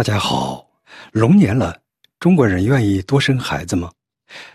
[0.00, 0.66] 大家好，
[1.12, 1.78] 龙年了，
[2.18, 3.92] 中国人愿意多生孩子吗？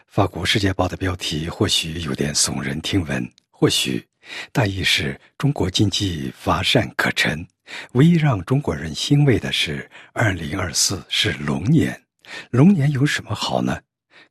[0.07, 4.03] 法国《世界报》的标题或许有点耸人听闻，或许
[4.51, 7.45] 大意是中国经济乏善可陈。
[7.91, 12.01] 唯一让中国人欣慰的是，二零二四是龙年。
[12.49, 13.79] 龙年有什么好呢？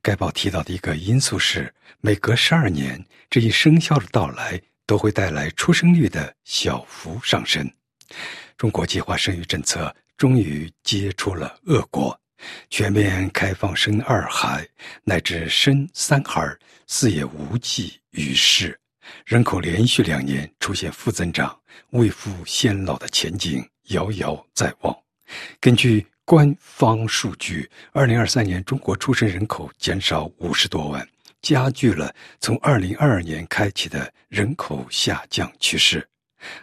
[0.01, 7.71] 该报提到的一个因素是，每隔十二年，这一生肖的到来都会带来出生率的小幅上升。
[8.57, 9.95] 中国计划生育政策。
[10.17, 12.17] 终于结出了恶果，
[12.69, 14.67] 全面开放生二孩
[15.03, 16.41] 乃至生三孩，
[16.87, 18.79] 似也无济于事。
[19.25, 21.55] 人口连续两年出现负增长，
[21.91, 24.95] 未富先老的前景遥遥在望。
[25.59, 31.07] 根据官方数据，二零二三年中国出生人口减少五十多万，
[31.41, 36.07] 加剧了从二零二二年开启的人口下降趋势。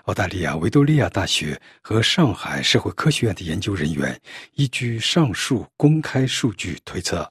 [0.05, 4.21] 澳大利亚维多利亚大学和上海社会科学院的研究人员
[4.55, 7.31] 依据上述公开数据推测，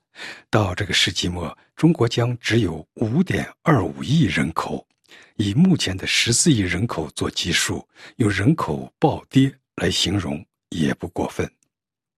[0.50, 4.88] 到这个世纪末，中国将只有5.25亿人口。
[5.36, 11.50] 以目前的14亿人口做基数，用人口暴跌来形容也不过分。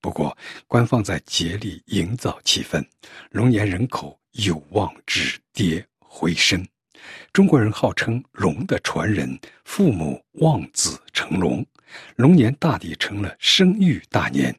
[0.01, 0.37] 不过，
[0.67, 2.85] 官方在竭力营造气氛，
[3.31, 6.67] 龙年人口有望止跌回升。
[7.31, 11.65] 中国人号称龙的传人，父母望子成龙，
[12.15, 14.55] 龙年大抵成了生育大年。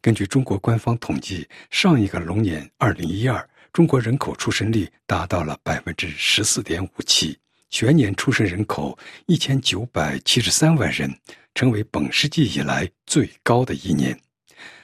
[0.00, 7.38] 根据中国官方统计，上一个龙年二零一二，中国人口出生率达到了百分之十四点五七，
[7.70, 11.14] 全年出生人口一千九百七十三万人，
[11.54, 14.18] 成为本世纪以来最高的一年。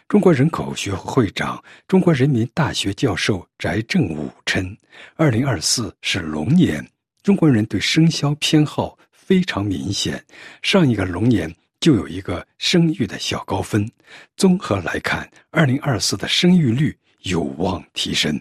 [0.06, 4.76] 中国人口学会会长、中国人民大学教授翟正武称，
[5.16, 6.86] 二零二四是龙年。
[7.24, 10.22] 中国人对生肖偏好非常明显，
[10.60, 13.90] 上一个龙年就有一个生育的小高分。
[14.36, 18.38] 综合来看，二零二四的生育率有望提升。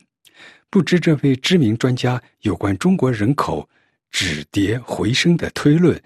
[0.69, 3.67] 不知这位知名专家有关中国人口
[4.11, 5.97] 止跌回升的推论，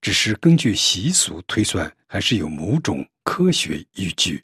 [0.00, 4.42] 只是根据习俗推算，还是有某种科学依据？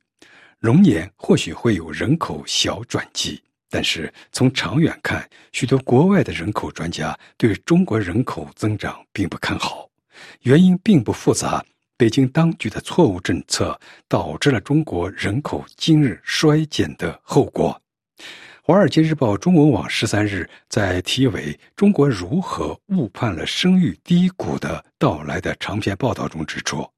[0.58, 3.40] 龙年或许会有人口小转机。
[3.70, 9.88] 但是从长远看，许多国外的人口专家对中国人口增长并不看好，
[10.42, 11.64] 原因并不复杂。
[11.96, 17.80] 北京当局的错误政策导致了中国人口今日衰减的后果。
[18.62, 26.88] 《华尔街日报》中文网十三日在题为“中国如何误判了生育低谷的到来”的长篇报道中指出，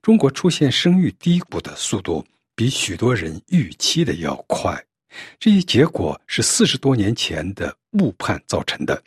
[0.00, 4.80] 中国出现生育低谷的速度比许多人预期的要快。
[5.38, 9.02] 这一结果是四十多年前的误判造成的。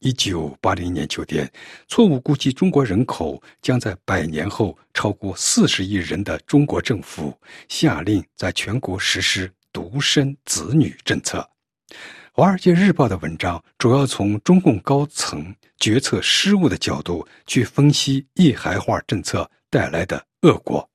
[0.00, 1.46] 一九八零年秋天，
[1.86, 7.38] 错误估计中国人口将在百年后超过四十亿人的中国政府
[7.68, 11.46] 下令在全国实施独生子女政策。
[12.32, 20.89] 《华尔街日报》的文章主要从中共高层决策失误的角度去分析一孩化政策带来的恶果。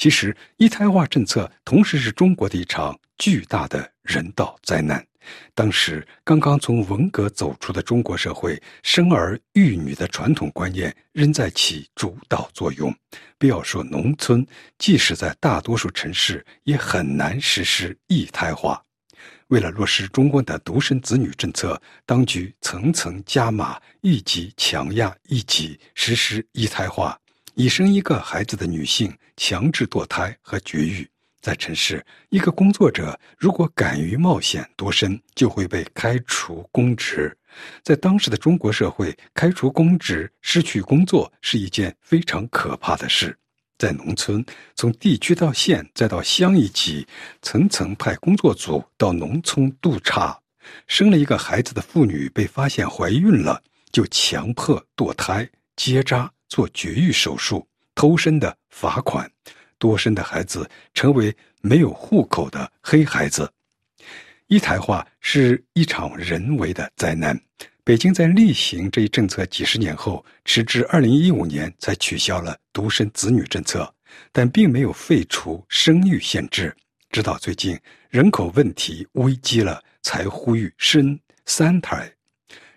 [0.00, 5.06] 其实，一胎化政策同时是中国的一场巨大的人道灾难。
[5.54, 12.90] 当时刚刚从文革走出的中国社会，生儿育女的传统观念仍在起主导作用。
[13.36, 14.46] 不要说农村，
[14.78, 18.82] 即使在大多数城市，也很难实施一胎化。
[19.48, 27.20] 为了落实中国的独生子女政策，当局层层加码，一级强压一级实施一胎化。
[27.60, 31.06] 已生一个孩子的女性强制堕胎和绝育，
[31.42, 37.36] 在城市，一个工作者如果敢于冒险多生，就会被开除公职。
[37.82, 43.36] 在当时的中国社会，开除公职、失去工作是一件非常可怕的事。
[43.76, 44.42] 在农村，
[44.74, 47.06] 从地区到县再到乡一级，
[47.42, 50.34] 层层派工作组到农村督查。
[50.86, 53.62] 生了一个孩子的妇女被发现怀孕了，
[53.92, 56.32] 就强迫堕胎、结扎。
[56.50, 59.30] 做绝育手术、偷生的罚款，
[59.78, 63.50] 多生的孩子成为没有户口的黑孩子。
[64.48, 67.40] 一胎化是一场人为的灾难。
[67.84, 73.92] 北京在例行这一政策几十年后，直至二零一五年才取消了独生子女政策，
[74.32, 76.76] 但并没有废除生育限制。
[77.10, 82.12] 直到最近人口问题危机了，才呼吁生三胎。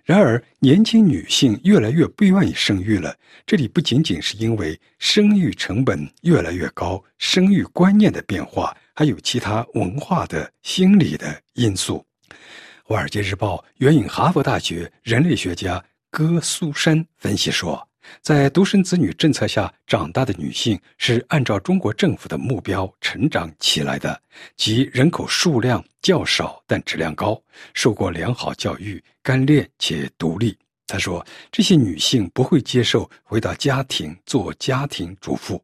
[0.03, 3.15] 然而，年轻女性越来越不愿意生育了。
[3.45, 12.05] 这里不仅仅是因为生育成本越来越高、生育观念的变化，还有其他文化的、心理的因素。
[12.83, 17.87] 《华尔街日报》援引哈佛大学人类学家戈苏珊分析说，
[18.21, 24.21] 在独生子女政策下长大的女性是按照中国政府的目标成长起来的，
[24.55, 27.41] 即人口数量较少但质量高，
[27.73, 30.57] 受过良好教育，干练且独立。
[30.85, 35.61] 他说：“这些女性不会接受回到家庭做家庭主妇。”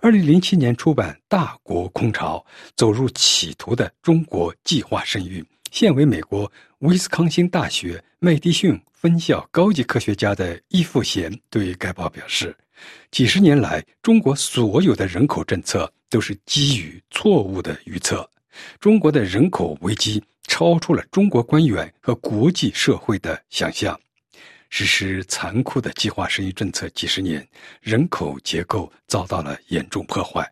[0.00, 2.44] 二零零七年出版《大国空巢：
[2.74, 6.50] 走入企图的中国计划生育》，现为美国
[6.80, 8.80] 威斯康星大学麦迪逊。
[9.00, 12.52] 分校高级科学家的易富贤对该报表示
[13.12, 18.28] ：“几十年来，中国所有的人口政策都是基于错误的预测。
[18.80, 23.96] 中国的人口危机超出了中国官员和国际社会的想象。
[24.68, 27.46] 实施残酷的计划生育政策几十年，
[27.80, 30.44] 人口结构遭到了严重破坏。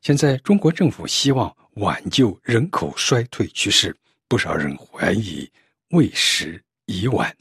[0.00, 3.92] 现在，中国政府希望挽救人口衰退趋势，
[4.28, 5.50] 不少人怀疑
[5.90, 7.34] 为时已晚。”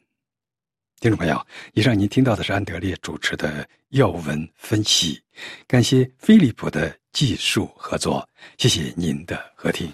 [0.99, 5.21] 听众朋友，以上您听到的是安德烈主持的要闻分析，
[5.67, 9.91] 感谢飞利浦的技术合作，谢谢您的合听。